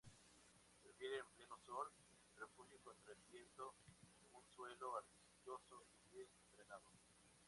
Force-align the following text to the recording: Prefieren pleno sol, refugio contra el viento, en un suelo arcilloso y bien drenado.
Prefieren 0.83 1.27
pleno 1.35 1.59
sol, 1.59 1.87
refugio 2.37 2.79
contra 2.83 3.13
el 3.13 3.21
viento, 3.31 3.75
en 4.25 4.33
un 4.33 4.43
suelo 4.55 4.95
arcilloso 4.97 5.85
y 5.93 6.15
bien 6.15 6.27
drenado. 6.53 6.89